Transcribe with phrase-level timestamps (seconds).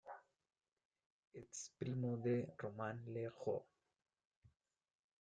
[1.31, 3.63] Es primo de Romain Le Roux.